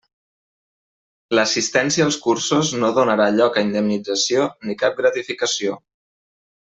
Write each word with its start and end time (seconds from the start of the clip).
L'assistència 1.39 2.07
als 2.07 2.17
cursos 2.23 2.71
no 2.83 2.89
donarà 2.97 3.27
lloc 3.37 3.59
a 3.61 3.65
indemnització 3.69 4.47
ni 4.69 4.77
cap 4.85 4.97
gratificació. 5.03 5.77